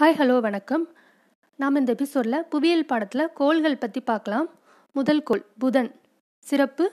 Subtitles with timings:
[0.00, 0.88] Hi hello வணக்கம்.
[1.56, 4.48] நாம் இந்த எபிசோடில் புவியியல் பாடத்தில் கோள்கள் பற்றி பார்க்கலாம்.
[4.92, 6.00] முதல் கோள் புதன்.
[6.38, 6.92] சிறப்பு.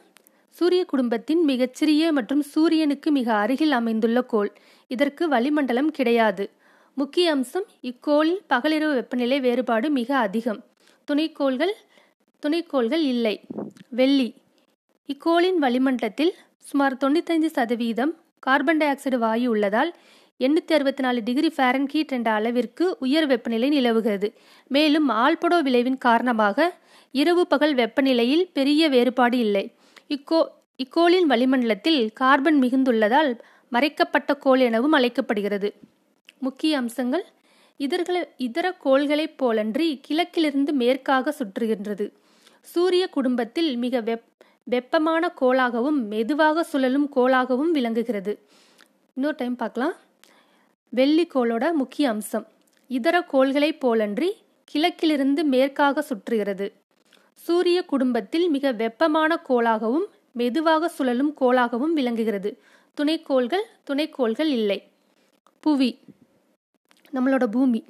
[0.50, 4.52] சூரிய குடும்பத்தின் மிகச்சிறிய மற்றும் சூரியனுக்கு மிக அருகில் அமைந்துள்ள கோள்.
[4.88, 6.50] இதற்கு வளிமண்டலம் கிடையாது.
[6.96, 10.64] முக்கிய அம்சம் இக்கோளில் பகலிரவு வெப்பநிலை வேறுபாடு மிக அதிகம்.
[11.12, 11.74] துணைக்கோள்கள்
[12.42, 13.42] துணைக்கோள்கள் இல்லை.
[13.90, 14.36] வெள்ளி.
[15.08, 19.96] இக்கோளின் வளிமண்டலத்தில் சுமார் தொண்ணூத்தைந்து சதவீதம் கார்பன் டை ஆக்சைடு வாயு உள்ளதால்
[20.40, 24.28] எண்ணூற்றி அறுபத்தி நாலு டிகிரி ஃபாரன்ஹீட் என்ற அளவிற்கு உயர் வெப்பநிலை நிலவுகிறது.
[24.68, 26.68] மேலும் ஆல்படோ விளைவின் காரணமாக
[27.12, 29.66] இரவு பகல் வெப்பநிலையில் பெரிய வேறுபாடு இல்லை.
[30.10, 30.40] இக்கோ
[30.84, 33.32] இக்கோளின் வளிமண்டலத்தில் கார்பன் மிகுந்துள்ளதால்
[33.70, 35.74] மறைக்கப்பட்ட கோள் எனவும் அழைக்கப்படுகிறது.
[36.40, 37.26] முக்கிய அம்சங்கள்
[37.78, 42.06] இதர்கள் இதர கோள்களைப் போலன்றி கிழக்கிலிருந்து மேற்காக சுற்றுகின்றது.
[42.62, 44.30] சூரிய குடும்பத்தில் மிக வெப்
[44.74, 48.34] வெப்பமான கோளாகவும் மெதுவாக சுழலும் கோளாகவும் விளங்குகிறது.
[49.18, 49.96] இன்னொரு டைம் பார்க்கலாம்.
[50.96, 52.48] வெள்ளிக்கோளோட முக்கிய அம்சம்.
[52.88, 54.32] இதர கோள்களைப் போலன்றி
[54.64, 56.72] கிழக்கிலிருந்து மேற்காக சுற்றுகிறது.
[57.34, 62.60] சூரிய குடும்பத்தில் மிக வெப்பமான கோளாகவும் மெதுவாக சுழலும் கோளாகவும் விளங்குகிறது.
[63.02, 64.88] துணைக்கோள்கள் துணைக்கோள்கள் இல்லை.
[65.60, 66.00] புவி.
[67.14, 67.84] நம்மளோட பூமி.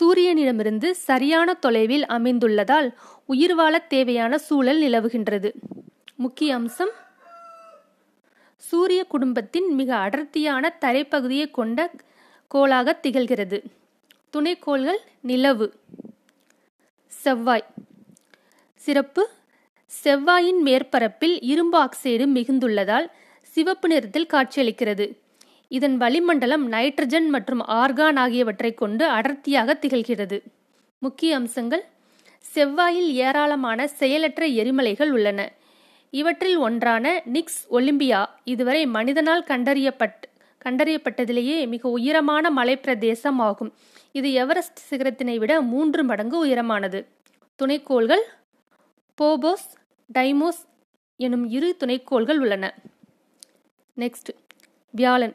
[0.00, 2.92] சூரியனிடமிருந்து சரியான தொலைவில் அமைந்துள்ளதால்
[3.26, 5.52] உயிர் வாழ தேவையான சூழல் நிலவுகின்றது.
[6.16, 6.90] முக்கிய அம்சம்
[8.56, 11.90] சூரிய குடும்பத்தின் மிக அடர்த்தியான தரைப்பகுதியை கொண்ட
[12.54, 13.58] கோளாக திகழ்கிறது.
[14.32, 15.66] துணைக்கோள்கள் நிலவு.
[17.06, 17.64] செவ்வாய்.
[18.74, 19.28] சிறப்பு.
[20.04, 23.06] செவ்வாயின் மேற்பரப்பில் இரும்பு ஆக்சைடு மிகுந்துள்ளதால்
[23.40, 25.16] சிவப்பு நிறத்தில் காட்சியளிக்கிறது.
[25.68, 30.40] இதன் வளிமண்டலம் நைட்ரஜன் மற்றும் ஆர்கான் ஆகியவற்றை கொண்டு அடர்த்தியாக திகழ்கிறது.
[30.98, 31.84] முக்கிய அம்சங்கள்.
[32.54, 35.52] செவ்வாயில் ஏராளமான செயலற்ற எரிமலைகள் உள்ளன.
[36.20, 40.22] இவற்றில் ஒன்றான நிக்ஸ் ஒலிம்பியா இதுவரை மனிதனால் கண்டறியப்பட்
[40.64, 43.70] கண்டறியப்பட்டதிலேயே மிக உயரமான மலைப்பிரதேசம் ஆகும்.
[44.12, 47.00] இது எவரெஸ்ட் சிகரத்தினை விட மூன்று மடங்கு உயரமானது.
[47.58, 48.24] துணைக்கோள்கள்
[49.18, 49.66] போபோஸ்
[50.14, 50.62] டைமோஸ்
[51.20, 52.64] எனும் இரு துணைக்கோள்கள் உள்ளன.
[53.96, 54.30] நெக்ஸ்ட்
[54.94, 55.34] வியாழன்.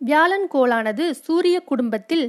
[0.00, 2.26] வியாழன் கோளானது சூரிய குடும்பத்தில்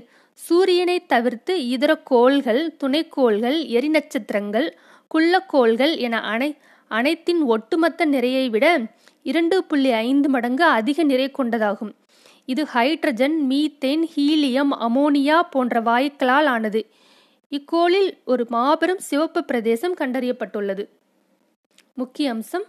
[0.48, 4.68] சூரியனை தவிர்த்து இதர கோள்கள் துணைக்கோள்கள் எரிநட்சத்திரங்கள்
[5.14, 6.50] குள்ளக்கோள்கள் என அனை
[6.90, 8.82] அனைத்தின் ஒட்டுமொத்த நிறையை விட
[9.24, 11.94] இரண்டு புள்ளி ஐந்து மடங்கு அதிக நிறை கொண்டதாகும்.
[12.46, 16.82] இது ஹைட்ரஜன் மீத்தேன் ஹீலியம் அமோனியா போன்ற வாயுக்களால் ஆனது.
[17.50, 20.90] இக்கோளில் ஒரு மாபெரும் சிவப்பு பிரதேசம் கண்டறியப்பட்டுள்ளது.
[21.94, 22.66] முக்கிய அம்சம்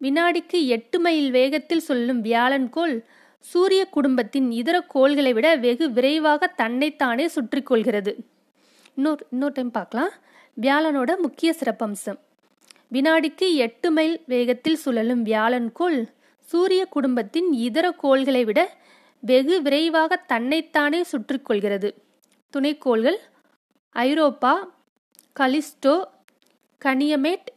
[0.00, 3.06] வினாடிக்கு எட்டு மைல் வேகத்தில் சொல்லும் வியாழன் கோள்
[3.38, 8.16] சூரிய குடும்பத்தின் இதர கோள்களை விட வெகு விரைவாக தன்னைத்தானே சுற்றி கொள்கிறது.
[8.94, 10.10] இன்னொரு இன்னொரு டைம் பார்க்கலாம்.
[10.60, 12.18] வியாழனோட முக்கிய சிறப்பம்சம்.
[12.92, 16.00] வினாடிக்கு எட்டு மைல் வேகத்தில் சுழலும் வியாழன் கோள்
[16.48, 18.60] சூரிய குடும்பத்தின் இதர கோள்களை விட
[19.22, 21.88] வெகு விரைவாக தன்னைத்தானே சுற்றிக்கொள்கிறது
[22.54, 23.18] துணைக்கோள்கள்
[23.96, 24.52] ஐரோப்பா
[25.40, 25.94] கலிஸ்டோ
[26.84, 27.48] கனியமேட்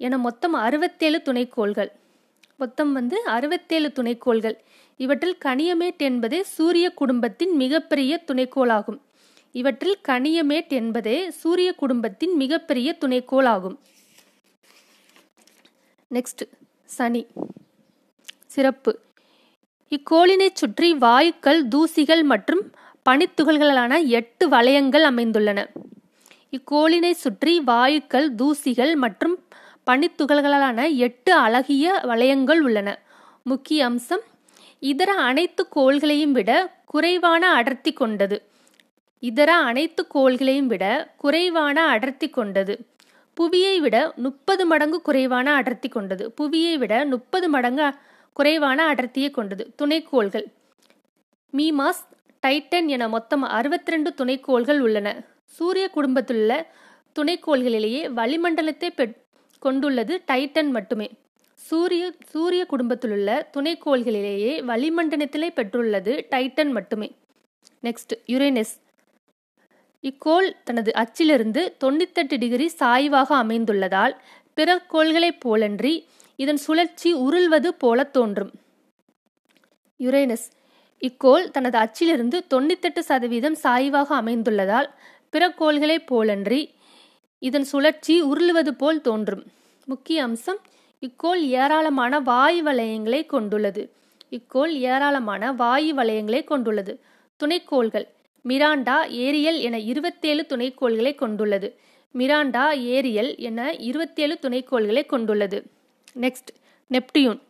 [0.00, 1.90] என மொத்தம் அறுபத்தேழு துணைக்கோள்கள்.
[2.56, 4.56] மொத்தம் வந்து அறுபத்தேழு துணைக்கோள்கள்.
[5.00, 8.98] இவற்றில் கனியமேட் என்பதே சூரிய குடும்பத்தின் மிகப்பெரிய துணைக்கோளாகும்.
[9.54, 13.78] இவற்றில் கனியமேட் என்பதே சூரிய குடும்பத்தின் மிகப்பெரிய துணைக்கோள் ஆகும்
[16.12, 16.44] நெக்ஸ்ட்
[16.84, 17.26] சனி.
[18.46, 18.98] சிறப்பு.
[19.90, 22.72] இக்கோளினை சுற்றி வாயுக்கள் தூசிகள் மற்றும்
[23.08, 25.66] பனித்துகள்களான எட்டு வளையங்கள் அமைந்துள்ளன.
[26.50, 29.44] இக்கோளினை சுற்றி வாயுக்கள் தூசிகள் மற்றும்
[29.86, 32.98] பனித்துகள்களான எட்டு அழகிய வளையங்கள் உள்ளன.
[33.42, 34.20] முக்கிய அம்சம்
[34.78, 38.42] இதர அனைத்து கோள்களையும் விட குறைவான அடர்த்தி கொண்டது.
[39.18, 42.86] இதர அனைத்து கோள்களையும் விட குறைவான அடர்த்தி கொண்டது.
[43.34, 46.32] புவியை விட முப்பது மடங்கு குறைவான அடர்த்தி கொண்டது.
[46.32, 47.92] புவியை விட முப்பது மடங்கு
[48.32, 49.64] குறைவான அடர்த்தியை கொண்டது.
[49.78, 50.46] துணைக்கோள்கள்.
[51.56, 52.02] மீமாஸ்
[52.46, 55.08] டைட்டன் என மொத்தம் அறுபத்தி ரெண்டு துணைக்கோள்கள் உள்ளன.
[55.44, 56.52] சூரிய குடும்பத்திலுள்ள
[57.18, 59.16] துணைக்கோள்களிலேயே வளிமண்டலத்தை பெற்
[59.58, 61.10] கொண்டுள்ளது டைட்டன் மட்டுமே.
[61.54, 67.08] சூரிய சூரிய குடும்பத்திலுள்ள துணைக்கோள்களிலேயே வளிமண்டலத்திலே பெற்றுள்ளது டைட்டன் மட்டுமே.
[67.82, 68.74] Next Uranus.
[70.02, 74.14] இக்கோள் தனது அச்சிலிருந்து தொண்ணூத்தெட்டு டிகிரி சாய்வாக அமைந்துள்ளதால்
[74.54, 76.04] பிற கோள்களைப் போலன்றி
[76.36, 78.50] இதன் சுழற்சி உருள்வது போல தோன்றும்.
[79.98, 80.46] யுரேனஸ்
[81.02, 84.88] இக்கோள் தனது அச்சிலிருந்து தொண்ணூத்தெட்டு சதவீதம் சாய்வாக அமைந்துள்ளதால்
[85.30, 86.70] பிற கோள்களைப் போலன்றி
[87.38, 89.44] இதன் சுழற்சி உருளுவது போல் தோன்றும்.
[89.84, 90.60] முக்கிய அம்சம்
[91.00, 93.92] இக்கோள் ஏராளமான வாயு வளையங்களை கொண்டுள்ளது.
[94.30, 97.00] இக்கோள் ஏராளமான வாயு வளையங்களை கொண்டுள்ளது.
[97.44, 98.08] துணைக்கோள்கள்
[98.48, 101.78] மிராண்டா ஏரியல் என இருபத்தேழு துணைக்கோள்களை கொண்டுள்ளது.
[102.14, 102.64] மிராண்டா
[102.96, 105.58] ஏரியல் என இருபத்தேழு துணைக்கோள்களை கொண்டுள்ளது.
[106.20, 106.50] நெக்ஸ்ட்
[106.90, 107.40] நெப்டியூன்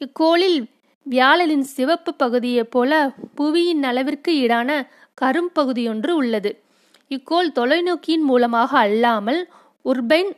[0.00, 0.64] இக்கோளில்
[1.10, 4.70] வியாழனின் சிவப்பு பகுதியைப் போல புவியின் அளவிற்கு ஈடான
[5.20, 6.50] கரும்பகுதியொன்று உள்ளது.
[7.08, 9.40] இக்கோள் தொலைநோக்கியின் மூலமாக அல்லாமல்
[9.84, 10.32] உர்பைன்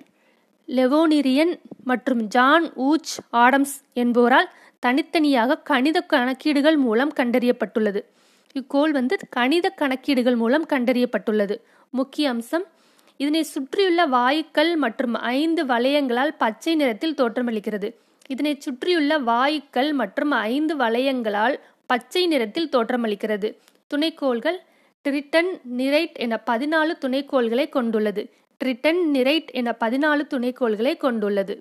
[0.69, 1.52] லெவோனிரியன்
[1.85, 4.49] மற்றும் ஜான் ஊச் ஆடம்ஸ் என்போரால்
[4.79, 8.00] தனித்தனியாக கணித கணக்கீடுகள் மூலம் கண்டறியப்பட்டுள்ளது.
[8.58, 11.56] இக்கோள் வந்து கணித கணக்கீடுகள் மூலம் கண்டறியப்பட்டுள்ளது.
[11.91, 12.67] முக்கிய அம்சம்
[13.17, 17.88] இதனை சுற்றியுள்ள வாயுக்கள் மற்றும் ஐந்து வளையங்களால் பச்சை நிறத்தில் தோற்றமளிக்கிறது.
[18.26, 21.56] இதனை சுற்றியுள்ள வாயுக்கள் மற்றும் ஐந்து வளையங்களால்
[21.87, 23.50] பச்சை நிறத்தில் தோற்றமளிக்கிறது.
[23.91, 24.59] துணைக்கோள்கள்
[25.05, 28.23] ட்ரிட்டன் நிரைட் என பதினாலு துணைக்கோள்களை கொண்டுள்ளது.
[28.61, 31.55] ட்ரிட்டன் நிரைட் என பதினாலு துணைக்கோள்களை கொண்டுள்ளது.